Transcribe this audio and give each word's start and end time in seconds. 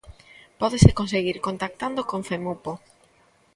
Pódese 0.59 0.97
conseguir 0.99 1.37
contactando 1.47 2.01
con 2.09 2.19
Femupo. 2.29 2.71